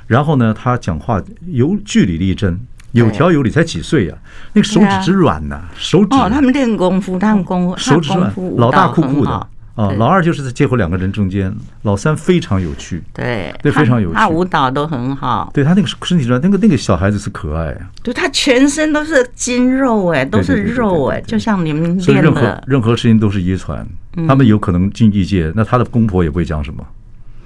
[0.07, 2.59] 然后呢，他讲话有据理力争，
[2.93, 4.15] 有条有理，才几岁呀、
[4.53, 6.17] 那个手指之软呐、手指。
[6.17, 9.49] 哦，他们练功夫，他们功夫，手指软老大酷酷的。
[9.75, 14.15] 啊，老二就是在介乎两个人中间，老三非常有趣，对对非常有趣。
[14.15, 17.73] 他舞蹈都很好，对他那个身体软，那个那个小孩子是可爱。
[17.73, 23.87] 啊，对他全身都是筋肉哎，都是肉哎，就像你们练所以任何，任何事情都是遗传，
[24.29, 26.87] 他们有可能进异界，那他的公婆也不会讲什么，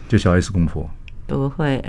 [0.08, 0.90] 就小 S 公婆。
[1.28, 1.80] 不会，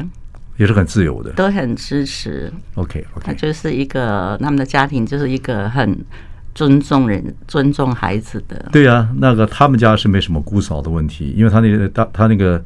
[0.57, 2.51] 也是很自由的都很支持。
[2.75, 5.97] OK OK，就是一个他们的家庭就是一个很
[6.53, 8.69] 尊重人、尊重孩子的。
[8.71, 12.63] 对呀、那个他们家是没什么姑嫂的问题，因为他那个大他那个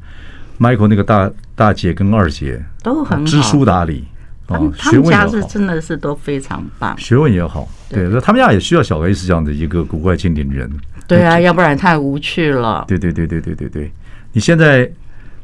[0.60, 4.06] Michael 那个大大姐跟二姐都很知书达理
[4.48, 6.98] 啊他们，家是真的是都非常棒。
[6.98, 10.70] 学问也好，对，那他们家也需要小 S 这样的一个古怪精灵人，
[11.08, 12.86] 对啊，要不然太无趣了。
[12.88, 13.92] 对对对对对对对，
[14.34, 14.90] 你现在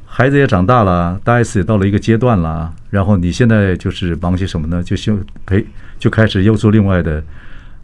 [0.09, 4.81] 孩子也长大了，大 S 也到了一个阶段了，然后你现在就是忙些什么呢？
[4.81, 5.63] 就修陪
[5.99, 7.21] 就开始又做另外的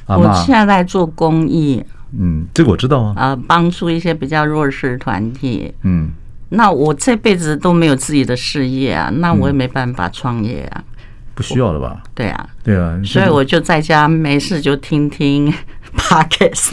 [0.07, 1.83] 阿我，现在在做公益，
[2.17, 5.71] 嗯，这个我知道啊，呃，帮助一些比较弱势团体。
[5.83, 6.09] 嗯，
[6.49, 10.83] 那我这辈子都没有自己的事业啊，那我也没办法创业啊。
[11.35, 12.01] 不需要了吧？
[12.13, 15.51] 对啊，对啊，所以我就在家没事就听听
[15.97, 16.71] podcast，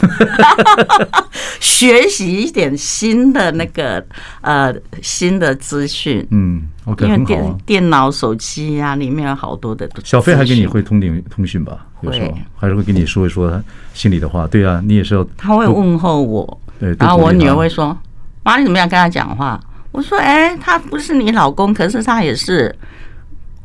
[1.59, 4.03] 学习一点新的那个
[4.41, 6.25] 呃新的资讯。
[6.31, 7.57] 嗯，OK，因为电。
[7.65, 9.89] 电脑、手机呀、里面有好多的。
[10.03, 11.85] 小飞还跟你会通电通讯吧？
[12.01, 13.63] 有时候会还是会跟你说一说他
[13.93, 14.47] 心里的话。
[14.47, 17.97] 对啊，你也是要 他会问候我，对，然后我女儿会说，说
[18.43, 19.59] ：“妈，你怎么样跟他讲话？”
[19.91, 22.73] 我说：“哎，他不是你老公，可是他也是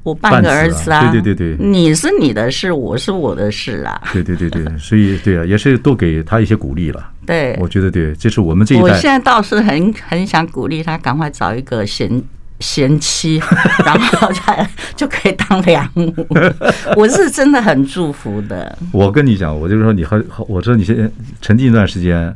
[0.07, 1.11] 我半个儿子啊。
[1.11, 4.01] 对对对对你是你的事，我是我的事啊。
[4.13, 7.11] 对对对对， 所以对啊，也是多给他一些鼓励了。
[7.27, 8.85] 对，我觉得对，这是我们这一代。
[8.85, 12.23] 我现在倒是很很想鼓励他，赶快找一个贤
[12.61, 13.43] 贤妻，
[13.85, 16.15] 然后再就可以当良母。
[16.97, 18.79] 我是真的很祝福的。
[18.93, 21.11] 我跟你讲，我就是说，你还好，我知道你现在
[21.43, 22.33] 沉浸一段时间，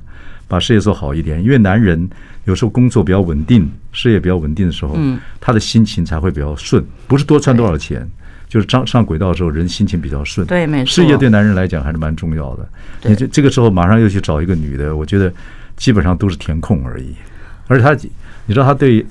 [0.51, 2.11] 把事业做好一点，因为男人
[2.43, 8.05] 有时候工作比较稳定，事业比较稳定的时候，嗯，他的心情才会比较顺，不是多赚多少钱，
[8.49, 10.45] 就是上上轨道的时候，人心情比较顺。
[10.49, 10.91] 对，没错。
[10.91, 12.69] 事业对男人来讲还是蛮重要的。
[13.05, 15.33] 你这这个时候马上又去找一个女的，我觉得
[15.77, 17.15] 基本上都是填空而已。
[17.69, 17.93] 而且他，
[18.47, 19.07] 你知道他对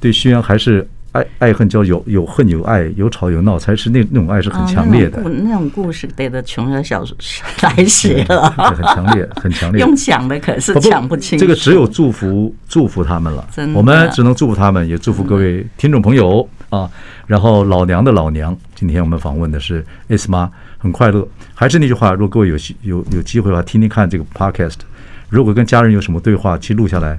[0.00, 7.16] 对徐阳还是爱爱恨交有有恨有爱有吵有闹，才是那那种爱是很强烈的啊、那，种故那种故事得的穷人小说
[7.62, 9.80] 来写了，对很强烈，很强烈。
[9.84, 11.44] 用讲的可是讲不清楚。
[11.44, 16.88] 这个只有祝福祝福他们了真，我们只能祝福他们，也祝福各位听众朋友啊。
[17.26, 21.26] 然后老娘的老娘，今天我们访问的是 S 妈，很快乐。
[21.54, 24.78] 还是那句话，如果各位有有有机会的话，听听看这个 Podcast。
[25.30, 27.18] 如果跟家人有什么对话，其实录下来，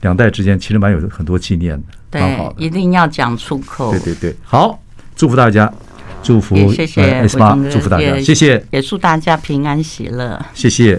[0.00, 1.76] 两代之间其实蛮有很多纪念
[2.10, 2.54] 的，蛮好的。
[2.56, 3.90] 对，一定要讲出口。
[3.90, 4.82] 对对对，好，
[5.14, 5.70] 祝福大家，
[6.22, 10.98] 祝福也谢谢 S 妈，祝福大家，谢谢，也祝大家平安喜乐，谢谢。